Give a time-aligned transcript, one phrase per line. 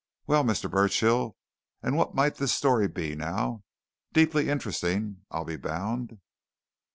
[0.25, 0.67] Well, Mr.
[0.67, 1.37] Burchill,
[1.83, 3.61] and what might this story be, now?
[4.13, 6.17] Deeply interesting, I'll be bound."